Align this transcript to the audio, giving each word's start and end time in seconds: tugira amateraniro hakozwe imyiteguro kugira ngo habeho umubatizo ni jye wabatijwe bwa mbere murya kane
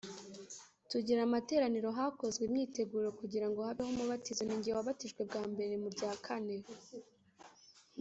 tugira 0.89 1.19
amateraniro 1.23 1.89
hakozwe 1.97 2.41
imyiteguro 2.45 3.07
kugira 3.19 3.47
ngo 3.49 3.59
habeho 3.67 3.89
umubatizo 3.91 4.41
ni 4.45 4.55
jye 4.63 4.71
wabatijwe 4.77 5.21
bwa 5.29 5.43
mbere 5.51 5.73
murya 5.81 6.11
kane 6.25 6.57